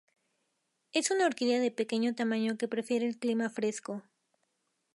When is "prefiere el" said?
2.67-3.19